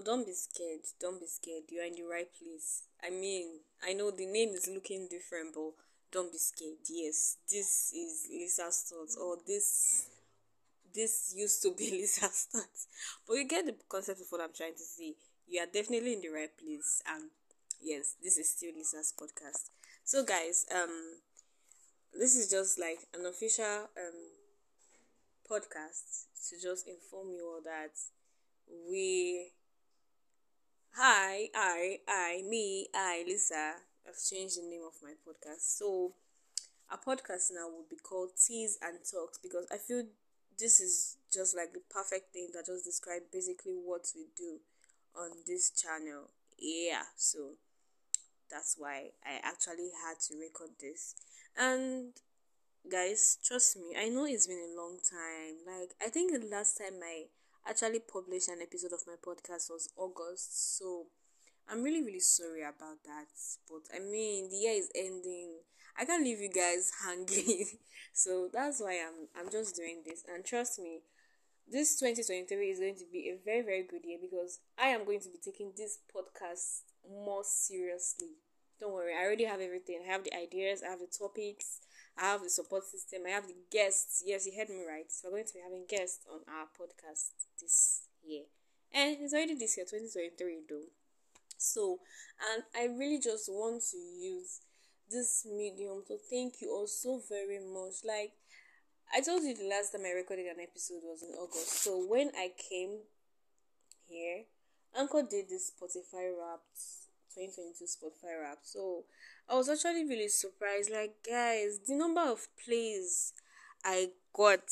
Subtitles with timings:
[0.00, 0.80] No, don't be scared.
[1.00, 1.64] Don't be scared.
[1.68, 2.84] You are in the right place.
[3.04, 5.72] I mean, I know the name is looking different, but
[6.10, 6.78] don't be scared.
[6.88, 10.06] Yes, this is Lisa's thoughts, or this
[10.94, 12.86] this used to be Lisa's thoughts.
[13.26, 15.14] But you get the concept of what I'm trying to say.
[15.46, 17.24] You are definitely in the right place, and
[17.82, 19.68] yes, this is still Lisa's podcast.
[20.04, 21.18] So, guys, um,
[22.18, 24.20] this is just like an official um
[25.50, 27.90] podcast to just inform you all that
[28.88, 29.50] we
[31.02, 33.72] hi i i me i lisa.
[34.06, 35.78] I've changed the name of my podcast.
[35.78, 36.12] So
[36.90, 40.04] our podcast now will be called teas and talks because i feel
[40.58, 44.60] this is just like the perfect thing that just describe basically what we do
[45.16, 46.28] on this channel.
[46.58, 47.56] Yeah so
[48.50, 51.14] that's why i actually had to record this.
[51.56, 52.12] And
[52.92, 55.64] guys trust me i know it's been a long time.
[55.64, 57.32] Like i think the last time i
[57.68, 60.78] actually published an episode of my podcast was August.
[60.78, 60.99] So
[61.70, 63.30] I'm really, really sorry about that.
[63.68, 65.60] But I mean, the year is ending.
[65.96, 67.66] I can't leave you guys hanging.
[68.12, 70.24] so that's why I'm I'm just doing this.
[70.26, 71.02] And trust me,
[71.70, 75.20] this 2023 is going to be a very, very good year because I am going
[75.20, 78.42] to be taking this podcast more seriously.
[78.80, 80.02] Don't worry, I already have everything.
[80.02, 81.80] I have the ideas, I have the topics,
[82.18, 84.24] I have the support system, I have the guests.
[84.26, 85.06] Yes, you heard me right.
[85.12, 88.44] So we're going to be having guests on our podcast this year.
[88.92, 90.90] And it's already this year, 2023 though.
[91.60, 92.00] So,
[92.52, 94.60] and I really just want to use
[95.10, 98.04] this medium to thank you all so very much.
[98.04, 98.32] Like,
[99.14, 101.82] I told you the last time I recorded an episode was in August.
[101.82, 103.00] So, when I came
[104.08, 104.44] here,
[104.96, 106.80] Anchor did this Spotify Wrapped
[107.34, 108.66] 2022 Spotify Wrapped.
[108.66, 109.04] So,
[109.48, 110.90] I was actually really surprised.
[110.90, 113.34] Like, guys, the number of plays
[113.84, 114.64] I got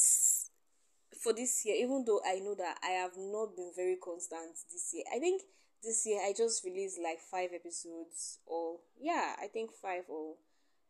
[1.22, 4.92] for this year, even though I know that I have not been very constant this
[4.94, 5.42] year, I think
[5.82, 10.34] this year I just released like five episodes, or yeah, I think five or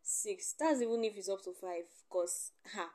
[0.01, 0.55] six.
[0.59, 2.89] That's even if it's up to five, because, ha,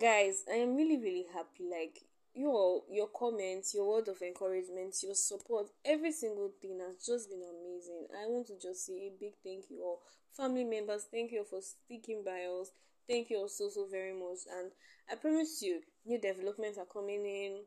[0.00, 1.64] guys, I am really, really happy.
[1.70, 1.98] Like,
[2.34, 7.42] your your comments, your word of encouragement, your support, every single thing has just been
[7.42, 8.06] amazing.
[8.12, 10.00] I want to just say a big thank you all.
[10.36, 12.70] Family members, thank you for sticking by us.
[13.08, 14.38] Thank you all so so very much.
[14.50, 14.72] And
[15.10, 17.60] I promise you, new developments are coming in,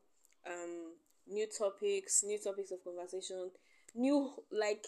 [0.46, 0.92] um,
[1.28, 3.50] new topics, new topics of conversation,
[3.94, 4.86] new like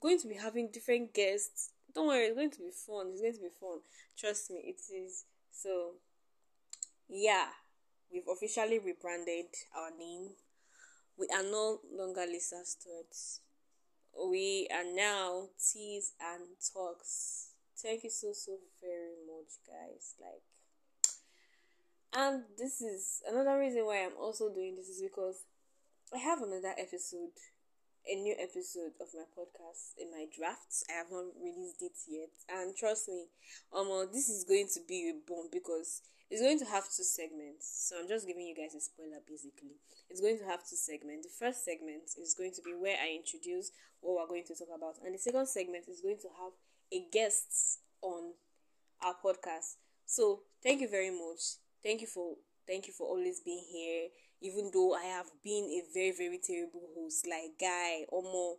[0.00, 1.70] going to be having different guests.
[1.94, 3.10] Don't worry, it's going to be fun.
[3.12, 3.78] It's going to be fun.
[4.18, 5.24] Trust me, it is.
[5.52, 5.92] So
[7.08, 7.46] yeah
[8.14, 9.46] we've officially rebranded
[9.76, 10.30] our name.
[11.18, 13.40] We are no longer Lisa's thoughts.
[14.30, 17.50] We are now Teas and Talks.
[17.76, 20.14] Thank you so so very much, guys.
[20.20, 20.42] Like,
[22.14, 25.44] and this is another reason why I'm also doing this is because
[26.14, 27.34] I have another episode,
[28.06, 30.84] a new episode of my podcast in my drafts.
[30.88, 33.26] I have not released it yet, and trust me,
[33.74, 37.66] um, this is going to be a bomb because it's going to have two segments.
[37.90, 39.74] So I'm just giving you guys a spoiler basically.
[40.08, 41.26] It's going to have two segments.
[41.26, 44.70] The first segment is going to be where I introduce what we're going to talk
[44.70, 46.54] about, and the second segment is going to have
[46.94, 48.38] a guest on
[49.02, 49.82] our podcast.
[50.06, 51.58] So thank you very much.
[51.82, 52.38] Thank you for
[52.70, 54.14] thank you for always being here.
[54.44, 58.56] Even though I have been a very, very terrible host, like guy or more.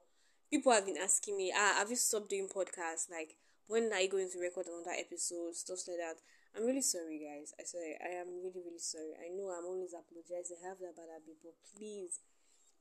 [0.50, 3.10] People have been asking me, ah, have you stopped doing podcasts?
[3.10, 3.38] Like,
[3.68, 5.54] when are you going to record another episode?
[5.54, 6.18] Stuff like that.
[6.58, 7.54] I'm really sorry, guys.
[7.60, 7.98] I sorry.
[8.02, 9.14] I am really, really sorry.
[9.14, 10.58] I know I'm always apologizing.
[10.66, 12.22] I have that bad habit, but please,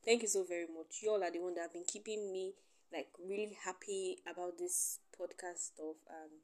[0.03, 1.01] thank you so very much.
[1.03, 2.53] You all are the one that have been keeping me
[2.93, 6.01] like really happy about this podcast stuff.
[6.09, 6.41] And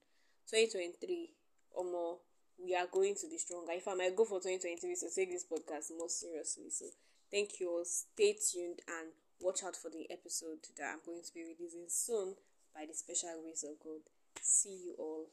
[0.50, 1.32] 2023
[1.72, 2.18] or more,
[2.64, 3.72] we are going to be stronger.
[3.74, 6.70] If I might go for 2023, so take this podcast more seriously.
[6.70, 6.86] So
[7.32, 7.86] thank you all.
[7.86, 12.36] Stay tuned and watch out for the episode that I'm going to be releasing soon
[12.74, 14.02] by the special grace of God.
[14.42, 15.28] See you all.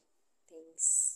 [0.49, 1.08] Thanks.